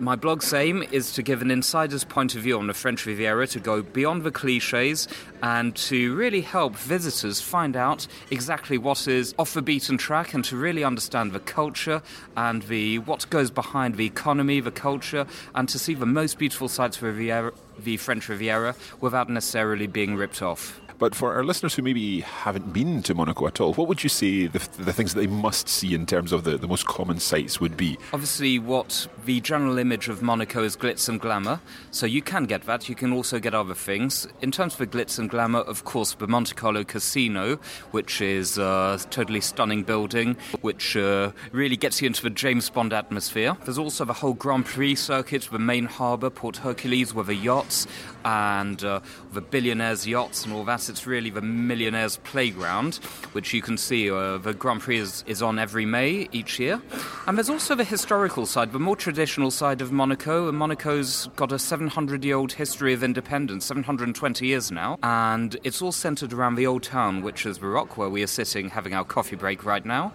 my 0.00 0.16
blog's 0.16 0.54
aim 0.54 0.82
is 0.92 1.12
to 1.12 1.22
give 1.22 1.42
an 1.42 1.50
insider's 1.50 2.04
point 2.04 2.34
of 2.34 2.42
view 2.42 2.58
on 2.58 2.66
the 2.66 2.74
French 2.74 3.04
Riviera, 3.04 3.46
to 3.48 3.60
go 3.60 3.82
beyond 3.82 4.22
the 4.22 4.30
cliches 4.30 5.08
and 5.42 5.76
to 5.76 6.14
really 6.14 6.40
help 6.40 6.74
visitors 6.74 7.40
find 7.40 7.76
out 7.76 8.06
exactly 8.30 8.78
what 8.78 9.06
is 9.06 9.34
off 9.38 9.52
the 9.52 9.62
beaten 9.62 9.98
track 9.98 10.32
and 10.32 10.44
to 10.46 10.56
really 10.56 10.84
understand 10.84 11.32
the 11.32 11.40
culture 11.40 12.02
and 12.36 12.62
the 12.62 12.98
what 13.00 13.28
goes 13.30 13.50
behind 13.50 13.96
the 13.96 14.06
economy, 14.06 14.60
the 14.60 14.70
culture, 14.70 15.26
and 15.54 15.68
to 15.68 15.78
see 15.78 15.94
the 15.94 16.06
most 16.06 16.38
beautiful 16.38 16.68
sides 16.68 16.96
of 16.96 17.02
Riviera, 17.02 17.52
the 17.78 17.96
French 17.98 18.28
Riviera 18.28 18.74
without 19.00 19.28
necessarily 19.28 19.86
being 19.86 20.16
ripped 20.16 20.40
off. 20.40 20.80
But 21.00 21.14
for 21.14 21.34
our 21.34 21.42
listeners 21.42 21.74
who 21.74 21.80
maybe 21.80 22.20
haven't 22.20 22.74
been 22.74 23.02
to 23.04 23.14
Monaco 23.14 23.46
at 23.46 23.58
all, 23.58 23.72
what 23.72 23.88
would 23.88 24.02
you 24.02 24.10
say 24.10 24.48
the, 24.48 24.58
the 24.76 24.92
things 24.92 25.14
that 25.14 25.20
they 25.20 25.26
must 25.26 25.66
see 25.66 25.94
in 25.94 26.04
terms 26.04 26.30
of 26.30 26.44
the, 26.44 26.58
the 26.58 26.68
most 26.68 26.84
common 26.84 27.18
sights 27.18 27.58
would 27.58 27.74
be? 27.74 27.96
Obviously, 28.12 28.58
what 28.58 29.08
the 29.24 29.40
general 29.40 29.78
image 29.78 30.10
of 30.10 30.20
Monaco 30.20 30.62
is 30.62 30.76
glitz 30.76 31.08
and 31.08 31.18
glamour, 31.18 31.62
so 31.90 32.04
you 32.04 32.20
can 32.20 32.44
get 32.44 32.66
that. 32.66 32.90
You 32.90 32.94
can 32.94 33.14
also 33.14 33.38
get 33.38 33.54
other 33.54 33.72
things. 33.72 34.28
In 34.42 34.50
terms 34.50 34.74
of 34.74 34.78
the 34.80 34.86
glitz 34.86 35.18
and 35.18 35.30
glamour, 35.30 35.60
of 35.60 35.84
course, 35.84 36.12
the 36.12 36.26
Monte 36.26 36.54
Carlo 36.54 36.84
Casino, 36.84 37.56
which 37.92 38.20
is 38.20 38.58
a 38.58 39.00
totally 39.08 39.40
stunning 39.40 39.84
building, 39.84 40.36
which 40.60 40.98
uh, 40.98 41.32
really 41.52 41.78
gets 41.78 42.02
you 42.02 42.08
into 42.08 42.22
the 42.22 42.28
James 42.28 42.68
Bond 42.68 42.92
atmosphere. 42.92 43.56
There's 43.64 43.78
also 43.78 44.04
the 44.04 44.12
whole 44.12 44.34
Grand 44.34 44.66
Prix 44.66 44.96
circuit, 44.96 45.48
the 45.50 45.58
main 45.58 45.86
harbour, 45.86 46.28
Port 46.28 46.58
Hercules, 46.58 47.14
with 47.14 47.28
the 47.28 47.34
yachts 47.34 47.86
and 48.24 48.82
uh, 48.84 49.00
the 49.32 49.40
billionaires' 49.40 50.06
yachts 50.06 50.44
and 50.44 50.52
all 50.52 50.64
that. 50.64 50.88
It's 50.88 51.06
really 51.06 51.30
the 51.30 51.40
millionaires' 51.40 52.16
playground, 52.18 52.96
which 53.32 53.52
you 53.52 53.62
can 53.62 53.76
see. 53.76 54.10
Uh, 54.10 54.38
the 54.38 54.54
Grand 54.54 54.80
Prix 54.80 54.98
is, 54.98 55.24
is 55.26 55.42
on 55.42 55.58
every 55.58 55.86
May 55.86 56.28
each 56.32 56.58
year. 56.58 56.80
And 57.26 57.36
there's 57.36 57.50
also 57.50 57.74
the 57.74 57.84
historical 57.84 58.46
side, 58.46 58.72
the 58.72 58.78
more 58.78 58.96
traditional 58.96 59.50
side 59.50 59.80
of 59.80 59.92
Monaco. 59.92 60.48
And 60.48 60.58
Monaco's 60.58 61.28
got 61.36 61.52
a 61.52 61.58
700 61.58 62.24
year 62.24 62.36
old 62.36 62.52
history 62.52 62.92
of 62.92 63.02
independence, 63.02 63.66
720 63.66 64.46
years 64.46 64.70
now. 64.70 64.98
And 65.02 65.56
it's 65.64 65.82
all 65.82 65.92
centered 65.92 66.32
around 66.32 66.56
the 66.56 66.66
old 66.66 66.82
town, 66.82 67.22
which 67.22 67.46
is 67.46 67.60
Rock, 67.62 67.96
where 67.96 68.08
we 68.08 68.22
are 68.22 68.28
sitting 68.28 68.70
having 68.70 68.94
our 68.94 69.04
coffee 69.04 69.36
break 69.36 69.64
right 69.64 69.84
now. 69.84 70.12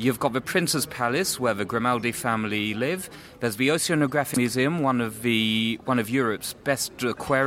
You've 0.00 0.20
got 0.20 0.32
the 0.32 0.40
Prince's 0.40 0.86
Palace, 0.86 1.40
where 1.40 1.54
the 1.54 1.64
Grimaldi 1.64 2.12
family 2.12 2.72
live. 2.72 3.10
There's 3.40 3.56
the 3.56 3.70
Oceanographic 3.70 4.36
Museum, 4.36 4.80
one 4.80 5.00
of 5.00 5.22
the 5.22 5.80
one 5.86 5.98
of 5.98 6.08
Europe's 6.08 6.52
best 6.52 7.02
aquariums, 7.02 7.37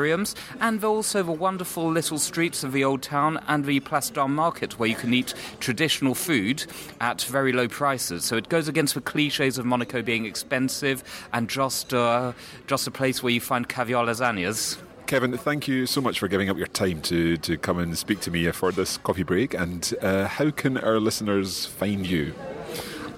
and 0.60 0.84
also 0.84 1.24
the 1.24 1.32
wonderful 1.32 1.90
little 1.90 2.20
streets 2.20 2.64
of 2.64 2.72
the 2.72 2.84
old 2.84 3.02
town 3.02 3.40
and 3.48 3.66
the 3.66 3.80
Place 3.80 4.10
d'Armes 4.10 4.36
Market, 4.36 4.80
where 4.80 4.90
you 4.90 4.96
can 4.96 5.14
eat 5.14 5.34
traditional 5.60 6.16
food 6.16 6.66
at 7.00 7.22
very 7.24 7.52
low 7.52 7.68
prices. 7.68 8.26
So 8.26 8.36
it 8.38 8.50
goes 8.50 8.68
against 8.68 8.94
the 8.96 9.02
cliches 9.02 9.58
of 9.58 9.66
Monaco 9.66 10.02
being 10.02 10.26
expensive 10.26 11.04
and 11.34 11.50
just 11.50 11.94
uh, 11.94 12.34
just 12.68 12.88
a 12.88 12.92
place 12.92 13.22
where 13.22 13.34
you 13.34 13.42
find 13.42 13.68
caviar 13.68 14.06
lasagnas. 14.06 14.78
Kevin, 15.08 15.38
thank 15.38 15.68
you 15.68 15.86
so 15.86 16.00
much 16.00 16.20
for 16.20 16.30
giving 16.30 16.50
up 16.50 16.58
your 16.58 16.68
time 16.68 17.02
to, 17.02 17.36
to 17.36 17.58
come 17.58 17.80
and 17.80 17.98
speak 17.98 18.22
to 18.22 18.32
me 18.32 18.50
for 18.52 18.72
this 18.72 18.98
coffee 18.98 19.24
break. 19.24 19.54
And 19.54 19.94
uh, 20.02 20.28
how 20.28 20.52
can 20.52 20.78
our 20.78 21.02
listeners 21.02 21.66
find 21.66 22.08
you? 22.08 22.34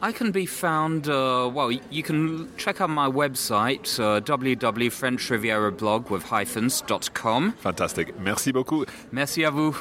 I 0.04 0.12
can 0.12 0.32
be 0.32 0.46
found, 0.46 1.08
uh, 1.08 1.50
well, 1.54 1.72
you 1.72 2.04
can 2.04 2.50
check 2.58 2.82
out 2.82 2.90
my 2.90 3.08
website, 3.08 3.98
uh, 3.98 4.20
www.frenchrivierablog 4.20 6.10
with 6.10 6.24
hyphens.com. 6.24 7.54
Fantastic. 7.54 8.20
Merci 8.20 8.52
beaucoup. 8.52 8.86
Merci 9.14 9.46
à 9.46 9.50
vous. 9.50 9.78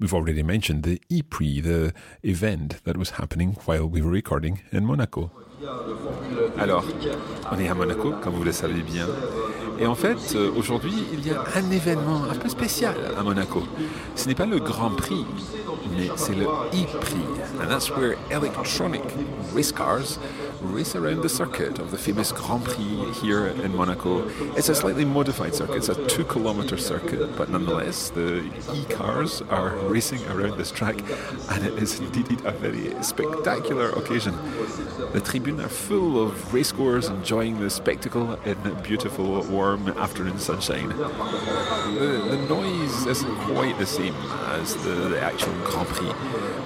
We've 0.00 0.14
already 0.14 0.42
mentioned 0.42 0.84
the 0.84 1.02
E-Prix, 1.10 1.60
the 1.60 1.92
event 2.22 2.82
that 2.84 2.96
was 2.96 3.10
happening 3.20 3.58
while 3.66 3.86
we 3.86 4.00
were 4.00 4.10
recording 4.10 4.62
in 4.72 4.86
Monaco. 4.86 5.30
Alors, 6.56 6.86
on 7.50 7.58
est 7.60 7.68
à 7.68 7.74
Monaco, 7.74 8.12
comme 8.22 8.32
vous 8.32 8.44
le 8.44 8.52
savez 8.52 8.80
bien. 8.80 9.06
Et 9.78 9.86
en 9.86 9.94
fait, 9.94 10.34
euh, 10.34 10.50
aujourd'hui, 10.56 10.94
il 11.12 11.26
y 11.26 11.30
a 11.30 11.44
un 11.56 11.70
événement 11.70 12.24
un 12.30 12.34
peu 12.34 12.48
spécial 12.48 12.94
à 13.18 13.22
Monaco. 13.22 13.62
Ce 14.14 14.28
n'est 14.28 14.34
pas 14.34 14.46
le 14.46 14.58
Grand 14.58 14.90
Prix, 14.90 15.24
mais 15.96 16.10
c'est 16.16 16.34
le 16.34 16.44
E-Prix. 16.44 17.24
And 17.60 17.68
that's 17.68 17.90
where 17.90 18.16
electronic 18.30 19.02
race 19.54 19.72
cars 19.72 20.18
race 20.62 20.94
around 20.94 21.22
the 21.22 21.28
circuit 21.28 21.78
of 21.78 21.90
the 21.90 21.98
famous 21.98 22.32
Grand 22.32 22.64
Prix 22.64 23.12
here 23.20 23.46
in 23.46 23.74
Monaco. 23.74 24.28
It's 24.56 24.68
a 24.68 24.74
slightly 24.74 25.04
modified 25.04 25.54
circuit. 25.54 25.76
It's 25.76 25.88
a 25.88 26.06
two 26.06 26.24
kilometre 26.24 26.76
circuit, 26.76 27.36
but 27.36 27.48
nonetheless, 27.48 28.10
the 28.10 28.44
e-cars 28.74 29.42
are 29.50 29.76
racing 29.88 30.24
around 30.28 30.58
this 30.58 30.70
track, 30.70 31.02
and 31.50 31.66
it 31.66 31.74
is 31.82 31.98
indeed 31.98 32.40
a 32.44 32.52
very 32.52 33.02
spectacular 33.02 33.90
occasion. 33.90 34.34
The 35.12 35.20
tribune 35.20 35.60
are 35.60 35.68
full 35.68 36.22
of 36.22 36.32
racegoers 36.52 37.10
enjoying 37.10 37.60
the 37.60 37.68
spectacle 37.68 38.34
in 38.44 38.56
beautiful, 38.82 39.42
warm 39.42 39.88
afternoon 39.88 40.38
sunshine. 40.38 40.88
The, 40.88 42.26
the 42.30 42.46
noise 42.48 43.06
isn't 43.06 43.36
quite 43.40 43.78
the 43.78 43.86
same 43.86 44.14
as 44.46 44.74
the, 44.84 45.08
the 45.10 45.20
actual 45.20 45.52
Grand 45.64 45.88
Prix, 45.88 46.12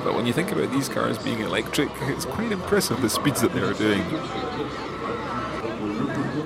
but 0.04 0.14
when 0.14 0.26
you 0.26 0.32
think 0.32 0.52
about 0.52 0.70
these 0.70 0.88
cars 0.88 1.18
being 1.18 1.40
electric, 1.40 1.88
it's 2.02 2.24
quite 2.24 2.52
impressive 2.52 3.00
the 3.00 3.08
speeds 3.08 3.40
that 3.40 3.52
they're 3.52 3.72
doing. 3.72 3.85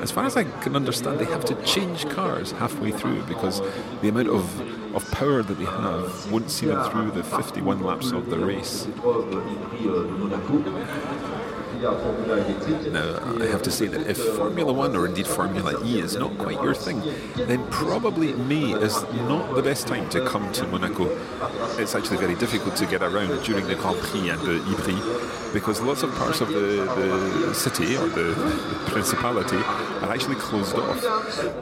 As 0.02 0.10
far 0.10 0.24
as 0.24 0.36
I 0.36 0.44
can 0.44 0.76
understand, 0.76 1.18
they 1.18 1.24
have 1.26 1.44
to 1.46 1.54
change 1.62 2.08
cars 2.08 2.52
halfway 2.52 2.90
through 2.90 3.22
because 3.22 3.60
the 4.02 4.08
amount 4.08 4.28
of, 4.28 4.94
of 4.94 5.10
power 5.10 5.42
that 5.42 5.54
they 5.54 5.64
have 5.64 6.30
won't 6.32 6.50
see 6.50 6.66
them 6.66 6.90
through 6.90 7.10
the 7.12 7.22
51 7.22 7.82
laps 7.82 8.12
of 8.12 8.28
the 8.30 8.38
race. 8.38 8.86
Now, 11.80 13.18
I 13.40 13.46
have 13.46 13.62
to 13.62 13.70
say 13.70 13.86
that 13.86 14.06
if 14.06 14.18
Formula 14.36 14.70
One 14.72 14.94
or 14.94 15.06
indeed 15.06 15.26
Formula 15.26 15.82
E 15.82 15.98
is 16.00 16.14
not 16.14 16.36
quite 16.36 16.62
your 16.62 16.74
thing, 16.74 17.00
then 17.36 17.66
probably 17.70 18.34
May 18.34 18.72
is 18.72 19.02
not 19.28 19.54
the 19.54 19.62
best 19.62 19.86
time 19.86 20.08
to 20.10 20.24
come 20.26 20.52
to 20.52 20.66
Monaco. 20.66 21.06
It's 21.80 21.94
actually 21.94 22.18
very 22.18 22.34
difficult 22.34 22.76
to 22.76 22.86
get 22.86 23.02
around 23.02 23.42
during 23.44 23.66
the 23.66 23.76
Grand 23.76 23.98
Prix 23.98 24.28
and 24.28 24.40
the 24.42 24.56
E-Prix 24.70 25.52
because 25.54 25.80
lots 25.80 26.02
of 26.02 26.14
parts 26.16 26.40
of 26.40 26.48
the, 26.48 26.84
the 26.96 27.54
city 27.54 27.96
or 27.96 28.08
the 28.08 28.34
principality 28.86 29.56
are 29.56 30.12
actually 30.12 30.36
closed 30.36 30.76
off. 30.76 31.02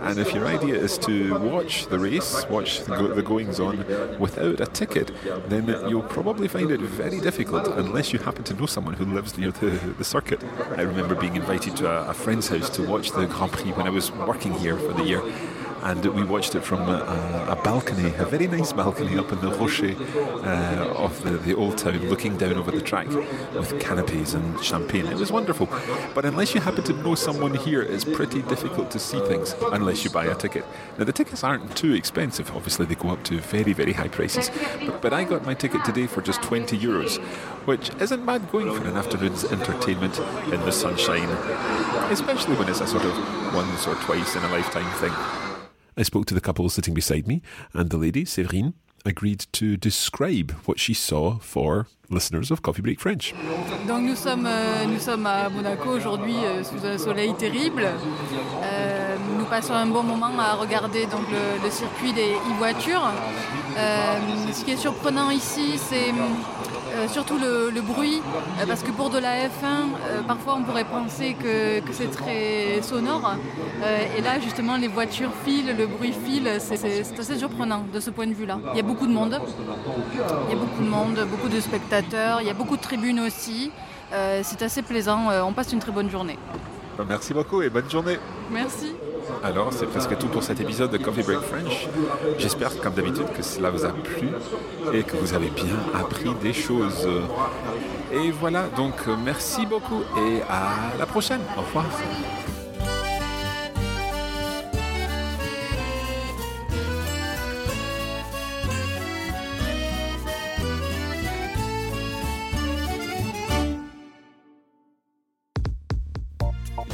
And 0.03 0.19
if 0.19 0.35
your 0.35 0.47
idea 0.47 0.75
is 0.75 0.99
to 0.99 1.39
watch 1.39 1.87
the 1.87 1.99
race, 1.99 2.45
watch 2.49 2.81
the 2.81 3.23
goings 3.23 3.61
on 3.61 3.79
without 4.19 4.61
a 4.61 4.67
ticket, 4.67 5.13
then 5.49 5.69
you'll 5.89 6.03
probably 6.03 6.49
find 6.49 6.71
it 6.71 6.81
very 6.81 7.21
difficult 7.21 7.69
unless 7.69 8.13
you 8.13 8.19
happen 8.19 8.43
to 8.45 8.55
know 8.55 8.67
someone 8.67 8.95
who 8.95 9.05
lives 9.05 9.39
near 9.39 9.53
the, 9.53 9.71
the 9.99 10.05
circuit. 10.09 10.43
I 10.77 10.83
remember 10.83 11.15
being 11.15 11.37
invited 11.37 11.77
to 11.77 11.91
a, 11.91 12.11
a 12.11 12.15
friend's 12.15 12.49
house 12.49 12.71
to 12.71 12.83
watch 12.83 13.13
the 13.13 13.27
Grand 13.27 13.53
Prix 13.53 13.73
when 13.73 13.87
I 13.87 13.91
was 13.91 14.11
working 14.11 14.55
here 14.55 14.79
for 14.79 14.95
the 14.95 15.05
year. 15.05 15.23
And 15.83 16.05
we 16.07 16.25
watched 16.25 16.55
it 16.55 16.63
from 16.63 16.81
a, 16.89 17.47
a 17.49 17.57
balcony, 17.63 18.13
a 18.17 18.25
very 18.25 18.47
nice 18.47 18.73
balcony 18.73 19.17
up 19.19 19.33
in 19.33 19.41
the 19.41 19.51
Rocher 19.51 19.95
uh, 20.45 20.95
of 20.97 21.23
the, 21.23 21.31
the 21.31 21.55
old 21.55 21.79
town, 21.79 22.09
looking 22.09 22.37
down 22.37 22.55
over 22.55 22.71
the 22.71 22.81
track 22.81 23.09
with 23.09 23.79
canopies 23.81 24.35
and 24.35 24.63
champagne. 24.63 25.07
It 25.07 25.17
was 25.17 25.33
wonderful. 25.33 25.69
But 26.15 26.25
unless 26.25 26.55
you 26.55 26.61
happen 26.61 26.85
to 26.85 26.93
know 26.93 27.15
someone 27.15 27.55
here, 27.55 27.83
it's 27.83 28.05
pretty 28.05 28.43
difficult 28.43 28.91
to 28.91 28.99
see 28.99 29.21
things 29.21 29.55
unless 29.73 30.05
you 30.05 30.11
buy 30.11 30.27
a 30.27 30.35
ticket. 30.35 30.65
Now, 30.99 31.05
the 31.05 31.13
tickets 31.13 31.45
aren't 31.45 31.77
too 31.77 31.95
expensive. 31.95 32.51
Obviously, 32.55 32.87
they 32.87 32.95
go 32.95 33.11
up 33.11 33.23
to 33.25 33.39
very, 33.39 33.73
very 33.73 33.93
high 33.93 34.09
prices. 34.09 34.51
But, 34.85 35.01
but 35.01 35.13
I 35.13 35.25
got 35.25 35.47
my 35.47 35.55
ticket 35.55 35.85
today 35.85 36.07
for 36.07 36.21
just 36.21 36.43
20 36.43 36.79
euros, 36.79 37.19
which 37.67 37.91
isn't 38.01 38.27
bad 38.27 38.51
going 38.51 38.75
for 38.75 38.87
an 38.87 38.97
afternoon's 38.97 39.45
entertainment 39.45 40.19
in 40.53 40.61
the 40.61 40.73
sunshine, 40.73 41.29
especially 42.11 42.57
when 42.57 42.69
it's 42.69 42.81
a 42.81 42.87
sort 42.87 43.05
of 43.05 43.55
once 43.55 43.87
or 43.87 43.95
twice 43.97 44.37
in 44.37 44.43
a 44.43 44.49
lifetime 44.49 44.91
thing. 44.99 45.48
I 45.99 46.05
spoke 46.05 46.27
to 46.27 46.35
the 46.35 46.41
couple 46.41 46.69
sitting 46.69 46.95
beside 46.95 47.27
me, 47.27 47.43
and 47.75 47.91
the 47.91 47.97
lady, 47.97 48.25
Séverine, 48.25 48.73
agreed 49.05 49.47
to 49.53 49.77
describe 49.77 50.53
what 50.65 50.79
she 50.79 50.95
saw 50.95 51.39
for 51.41 51.87
listeners 52.09 52.51
of 52.53 52.63
Coffee 52.63 52.83
Break 52.83 53.01
French. 53.01 53.35
Donc 53.89 54.03
nous 54.03 54.15
sommes, 54.15 54.47
euh, 54.47 54.85
nous 54.87 55.01
sommes 55.01 55.27
à 55.27 55.49
Monaco 55.49 55.91
aujourd'hui 55.91 56.37
euh, 56.45 56.63
sous 56.63 56.85
un 56.87 56.99
soleil 56.99 57.35
terrible. 57.35 57.87
Euh, 58.63 59.17
nous 59.39 59.45
passons 59.47 59.75
un 59.75 59.87
bon 59.87 60.03
moment 60.05 60.31
à 60.39 60.55
regarder 60.55 61.07
donc, 61.07 61.23
le, 61.31 61.65
le 61.65 61.71
circuit 61.71 62.13
des 62.13 62.33
e-voitures. 62.55 63.11
Euh, 63.77 64.19
ce 64.53 64.65
qui 64.65 64.71
est 64.73 64.77
surprenant 64.77 65.31
ici, 65.31 65.79
c'est 65.79 66.13
euh, 66.99 67.09
surtout 67.09 67.39
le, 67.39 67.71
le 67.71 67.81
bruit, 67.81 68.21
euh, 68.61 68.67
parce 68.67 68.83
que 68.83 68.91
pour 68.91 69.11
de 69.11 69.19
la 69.19 69.47
F1, 69.47 69.49
euh, 69.65 70.23
parfois 70.27 70.57
on 70.59 70.63
pourrait 70.63 70.85
penser 70.85 71.35
que, 71.43 71.81
que 71.81 71.93
c'est 71.93 72.11
très 72.11 72.81
sonore. 72.83 73.35
Et 74.17 74.21
là, 74.23 74.41
justement, 74.41 74.77
les 74.77 74.89
voitures 74.89 75.31
filent, 75.45 75.75
le 75.77 75.87
bruit 75.87 76.13
file, 76.25 76.49
c'est- 76.59 77.19
assez 77.19 77.39
surprenant 77.39 77.85
de 77.93 78.01
ce 78.01 78.11
point 78.11 78.27
de 78.27 78.33
vue-là. 78.35 78.59
Il 78.73 78.77
y 78.77 78.81
a 78.81 78.83
beaucoup 78.83 79.07
de 79.07 79.13
monde. 79.13 79.41
Il 80.49 80.51
y 80.53 80.57
a 80.57 80.57
beaucoup 80.57 80.83
de 80.83 80.89
monde, 80.89 81.19
beaucoup 81.31 81.49
de 81.49 81.61
spectateurs, 81.61 82.41
il 82.41 82.47
y 82.47 82.51
a 82.51 82.55
beaucoup 82.55 82.77
de 82.77 82.83
tribunes 82.83 83.21
aussi. 83.21 83.71
C'est 84.43 84.63
assez 84.63 84.83
plaisant, 84.83 85.21
on 85.45 85.53
passe 85.53 85.73
une 85.73 85.79
très 85.79 85.93
bonne 85.93 86.11
journée. 86.11 86.39
Merci 87.09 87.33
beaucoup 87.33 87.63
et 87.63 87.71
bonne 87.71 87.89
journée. 87.89 88.19
Merci. 88.51 88.93
Alors, 89.43 89.73
c'est 89.73 89.87
presque 89.87 90.17
tout 90.19 90.29
pour 90.29 90.43
cet 90.43 90.61
épisode 90.61 90.91
de 90.91 90.99
Coffee 90.99 91.23
Break 91.23 91.41
French. 91.41 91.89
J'espère, 92.39 92.79
comme 92.81 92.95
d'habitude, 92.95 93.31
que 93.37 93.43
cela 93.43 93.71
vous 93.71 93.85
a 93.85 93.91
plu 93.91 94.29
et 94.93 95.03
que 95.03 95.17
vous 95.17 95.35
avez 95.35 95.51
bien 95.51 95.77
appris 95.95 96.35
des 96.43 96.53
choses. 96.53 97.09
Et 98.13 98.31
voilà, 98.31 98.65
donc 98.77 98.95
merci 99.25 99.67
beaucoup 99.67 100.03
et 100.17 100.43
à 100.49 100.97
la 100.99 101.07
prochaine. 101.07 101.41
Au 101.57 101.61
revoir. 101.61 101.87